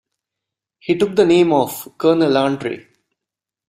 [0.79, 2.87] He took the name of "Colonel Andre".